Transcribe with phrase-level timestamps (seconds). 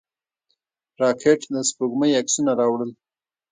[1.01, 2.91] راکټ د سپوږمۍ عکسونه راوړل